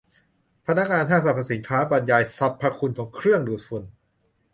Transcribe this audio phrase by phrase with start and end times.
[0.65, 3.83] พนักงานห้างสรรพสินค้าบรรยายสรรพคุณของเครื่องดูดฝุ่น